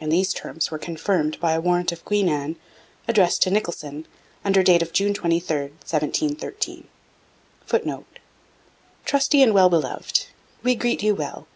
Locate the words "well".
9.54-9.68, 11.14-11.46